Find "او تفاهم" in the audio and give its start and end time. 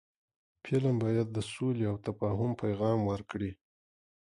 1.91-2.51